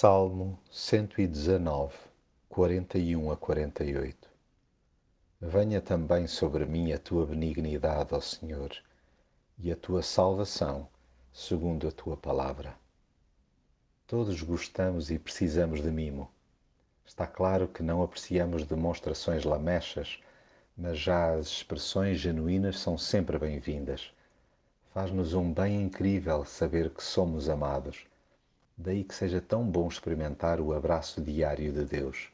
[0.00, 1.92] Salmo 119,
[2.48, 4.28] 41 a 48
[5.40, 8.70] Venha também sobre mim a tua benignidade, ó Senhor,
[9.58, 10.86] e a tua salvação,
[11.32, 12.76] segundo a tua palavra.
[14.06, 16.30] Todos gostamos e precisamos de mimo.
[17.04, 20.20] Está claro que não apreciamos demonstrações lamechas,
[20.76, 24.12] mas já as expressões genuínas são sempre bem-vindas.
[24.94, 28.06] Faz-nos um bem incrível saber que somos amados
[28.80, 32.28] Daí que seja tão bom experimentar o abraço diário de Deus.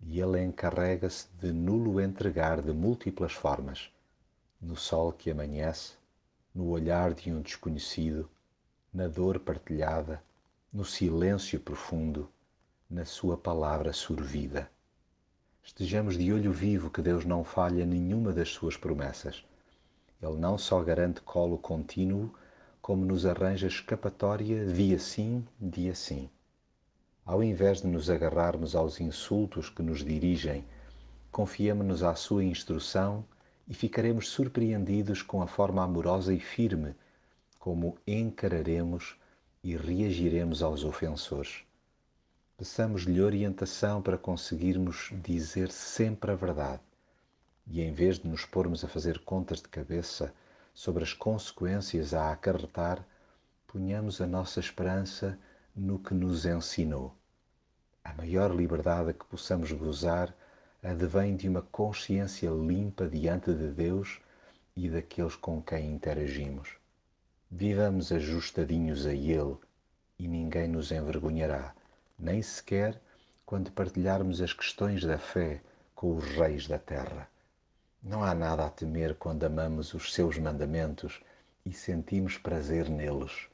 [0.00, 3.88] E Ele encarrega-se de nulo entregar de múltiplas formas:
[4.60, 5.92] no sol que amanhece,
[6.52, 8.28] no olhar de um desconhecido,
[8.92, 10.20] na dor partilhada,
[10.72, 12.28] no silêncio profundo,
[12.90, 14.68] na Sua palavra sorvida.
[15.62, 19.44] Estejamos de olho vivo que Deus não falha nenhuma das Suas promessas.
[20.20, 22.34] Ele não só garante colo contínuo,
[22.88, 26.26] como nos arranja escapatória dia sim, dia sim.
[27.22, 30.64] Ao invés de nos agarrarmos aos insultos que nos dirigem,
[31.30, 33.26] confiemos-nos à sua instrução
[33.68, 36.94] e ficaremos surpreendidos com a forma amorosa e firme
[37.58, 39.18] como encararemos
[39.62, 41.64] e reagiremos aos ofensores.
[42.56, 46.80] Peçamos-lhe orientação para conseguirmos dizer sempre a verdade
[47.66, 50.32] e, em vez de nos pormos a fazer contas de cabeça,
[50.78, 53.04] sobre as consequências a acarretar,
[53.66, 55.36] ponhamos a nossa esperança
[55.74, 57.12] no que nos ensinou.
[58.04, 60.32] A maior liberdade que possamos gozar
[60.80, 64.20] advém de uma consciência limpa diante de Deus
[64.76, 66.76] e daqueles com quem interagimos.
[67.50, 69.56] Vivamos ajustadinhos a Ele
[70.16, 71.74] e ninguém nos envergonhará,
[72.16, 73.02] nem sequer
[73.44, 75.60] quando partilharmos as questões da fé
[75.96, 77.28] com os reis da terra.
[78.00, 81.20] Não há nada a temer quando amamos os seus mandamentos
[81.66, 83.48] e sentimos prazer neles.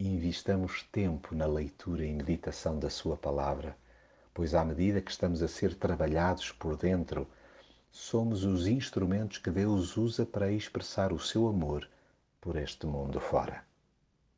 [0.00, 3.76] Investamos tempo na leitura e meditação da Sua palavra,
[4.32, 7.28] pois à medida que estamos a ser trabalhados por dentro,
[7.90, 11.86] somos os instrumentos que Deus usa para expressar o seu amor
[12.40, 13.67] por este mundo fora.